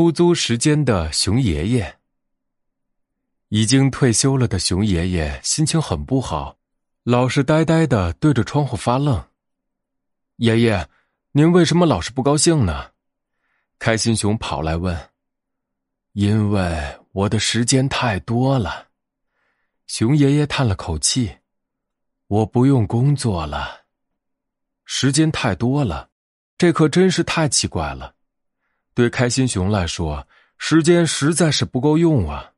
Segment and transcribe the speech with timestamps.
[0.00, 1.98] 出租时间的熊爷爷，
[3.50, 6.56] 已经退休了的熊爷爷心情很不好，
[7.02, 9.22] 老是呆呆的对着窗户发愣。
[10.36, 10.88] 爷爷，
[11.32, 12.92] 您为什么老是不高兴呢？
[13.78, 14.98] 开心熊跑来问。
[16.12, 18.86] 因为我的时间太多了，
[19.86, 21.36] 熊爷爷叹了口气，
[22.26, 23.82] 我不用工作了。
[24.86, 26.08] 时间太多了，
[26.56, 28.14] 这可真是太奇怪了。
[29.00, 30.28] 对开心熊来说，
[30.58, 32.50] 时间实在是不够用啊！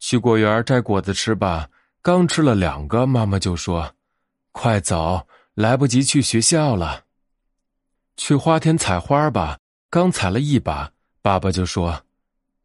[0.00, 1.70] 去果园摘果子吃吧，
[2.02, 3.94] 刚吃了两个，妈妈就说
[4.50, 7.04] ：“快走，来不及去学校了。”
[8.18, 10.90] 去花田采花吧，刚采了一把，
[11.22, 12.02] 爸爸就说：“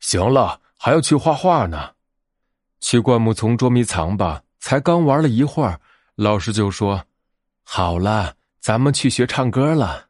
[0.01, 1.91] 行了，还要去画画呢。”
[2.81, 5.79] 去灌木丛捉迷藏吧，才刚玩了一会儿，
[6.15, 7.05] 老师就说
[7.61, 10.07] ：“好了，咱们去学唱歌了。”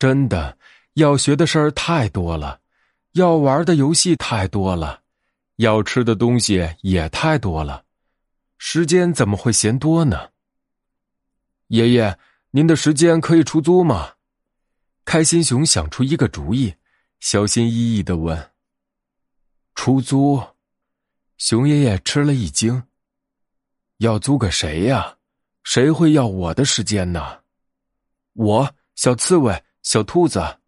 [0.00, 0.56] 真的。
[0.94, 2.60] 要学的事儿太多了，
[3.12, 5.02] 要玩的游戏太多了，
[5.56, 7.84] 要吃的东西也太多了，
[8.58, 10.30] 时间怎么会嫌多呢？
[11.68, 12.18] 爷爷，
[12.50, 14.14] 您的时间可以出租吗？
[15.04, 16.74] 开心熊想出一个主意，
[17.20, 18.50] 小心翼翼的问
[19.74, 20.42] ：“出租？”
[21.38, 22.82] 熊爷爷吃了一惊
[23.98, 25.16] ：“要租给谁呀？
[25.62, 27.40] 谁会要我的时间呢？”
[28.34, 30.59] 我，小刺猬，小兔子。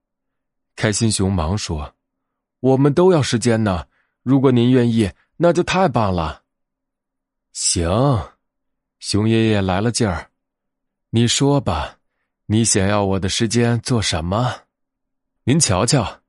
[0.74, 1.94] 开心熊忙说
[2.60, 3.86] ：“我们都要时间呢，
[4.22, 6.42] 如果您愿意，那就太棒了。”
[7.52, 7.90] 行，
[8.98, 10.30] 熊爷爷来了劲儿，
[11.10, 11.98] 你说吧，
[12.46, 14.62] 你想要我的时间做什么？
[15.44, 16.20] 您瞧瞧，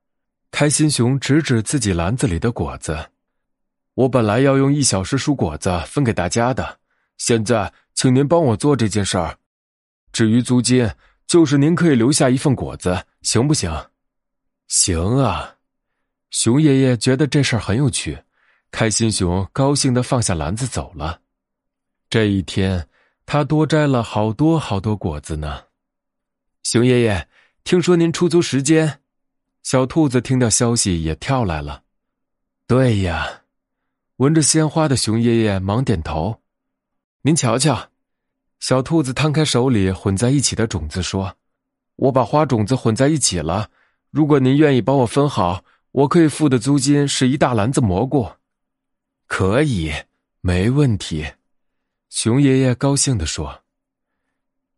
[0.52, 3.12] 开心熊指指自己篮子里的果子，
[3.94, 6.80] 我本来要用一小时蔬果子分给大家的，
[7.18, 9.38] 现在请您帮我做这件事儿。
[10.12, 10.90] 至于租金，
[11.26, 13.72] 就是您可以留下一份果子，行不行？
[14.76, 15.56] 行啊，
[16.32, 18.18] 熊爷爷觉得这事儿很有趣，
[18.72, 21.22] 开心熊高兴的放下篮子走了。
[22.10, 22.90] 这一天，
[23.24, 25.66] 他多摘了好多好多果子呢。
[26.64, 27.28] 熊爷爷，
[27.64, 29.00] 听说您出租时间，
[29.62, 31.84] 小兔子听到消息也跳来了。
[32.66, 33.44] 对呀，
[34.16, 36.42] 闻着鲜花的熊爷爷忙点头。
[37.22, 37.92] 您瞧瞧，
[38.60, 41.38] 小兔子摊开手里混在一起的种子说
[41.98, 43.70] ：“我把花种子混在一起了。”
[44.14, 48.32] 如果您愿意帮我分好，我可以付的租金是一大篮子蘑菇。
[49.26, 49.92] 可以，
[50.40, 51.26] 没问题。
[52.12, 53.64] 熊爷爷高兴地说。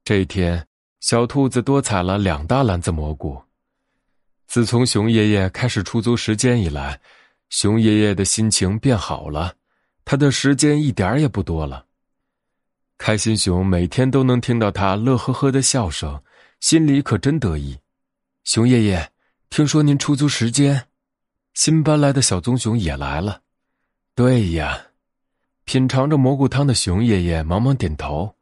[0.05, 0.65] 这一天，
[1.01, 3.37] 小兔子多采了两大篮子蘑菇。
[4.47, 6.97] 自从熊爷爷开始出租时间以来，
[7.49, 9.53] 熊爷爷的心情变好了，
[10.05, 11.85] 他的时间一点也不多了。
[12.97, 16.23] 开心熊每天都能听到他乐呵呵的笑声，
[16.61, 17.77] 心里可真得意。
[18.45, 19.11] 熊爷爷。
[19.55, 20.89] 听说您出租时间，
[21.53, 23.41] 新搬来的小棕熊也来了。
[24.13, 24.87] 对呀，
[25.63, 28.35] 品尝着蘑菇汤的熊爷爷忙忙点头。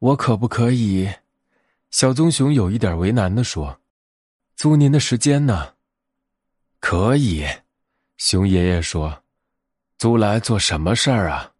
[0.00, 1.08] 我可不可以？
[1.92, 3.80] 小棕熊有一点为难的说
[4.58, 5.74] ：“租您的时间呢？”
[6.82, 7.46] 可以，
[8.16, 9.22] 熊爷爷说
[9.98, 11.52] ：“租来做什么事儿啊？”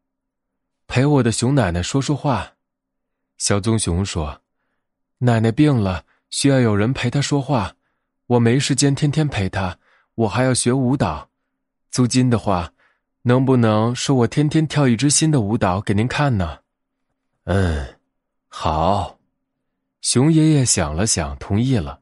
[0.88, 2.54] 陪我的熊奶奶说说话。
[3.38, 4.42] 小棕熊说
[5.18, 7.76] ：“奶奶病了，需要有人陪她说话。”
[8.26, 9.78] 我没时间天天陪他，
[10.14, 11.28] 我还要学舞蹈。
[11.90, 12.72] 租金的话，
[13.22, 16.60] 能不能说我天天跳一支新的舞蹈给您看呢？
[17.44, 17.86] 嗯，
[18.48, 19.18] 好。
[20.00, 22.00] 熊爷爷想了想，同意了。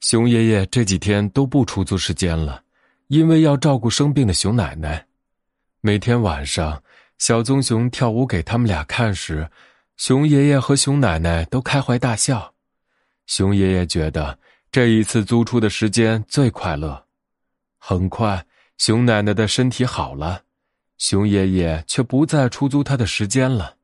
[0.00, 2.62] 熊爷爷这几天都不出租时间了，
[3.08, 5.06] 因为要照顾生病的熊奶奶。
[5.82, 6.82] 每天晚上，
[7.18, 9.50] 小棕熊跳舞给他们俩看时，
[9.98, 12.54] 熊爷爷和熊奶奶都开怀大笑。
[13.26, 14.38] 熊爷爷觉得。
[14.70, 17.06] 这一次租出的时间最快乐。
[17.78, 18.44] 很快，
[18.76, 20.42] 熊奶奶的身体好了，
[20.98, 23.76] 熊爷爷却不再出租他的时间了，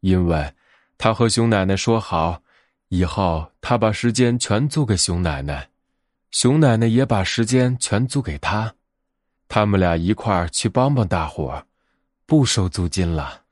[0.00, 0.52] 因为
[0.96, 2.42] 他和熊奶奶说好，
[2.88, 5.68] 以后他把时间全租给熊奶奶，
[6.30, 8.72] 熊奶奶也把时间全租给他，
[9.48, 11.66] 他们俩一块儿去帮帮大伙儿，
[12.24, 13.42] 不收租金了。